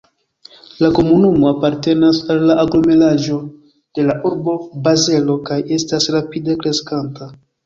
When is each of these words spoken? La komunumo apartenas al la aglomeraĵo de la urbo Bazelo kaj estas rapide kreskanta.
La 0.83 0.87
komunumo 0.99 1.43
apartenas 1.49 2.21
al 2.35 2.41
la 2.51 2.55
aglomeraĵo 2.61 3.37
de 3.99 4.07
la 4.09 4.17
urbo 4.31 4.57
Bazelo 4.89 5.37
kaj 5.53 5.61
estas 5.79 6.11
rapide 6.19 6.59
kreskanta. 6.65 7.31